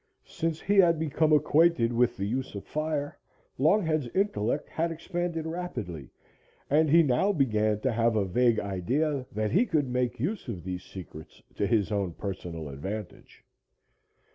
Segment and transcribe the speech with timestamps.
[0.25, 3.19] Since he had become acquainted with the use of fire,
[3.59, 6.09] Longhead's intellect had expanded rapidly,
[6.71, 10.63] and he now began to have a vague idea that he could make use of
[10.63, 13.43] these secrets to his own personal advantage.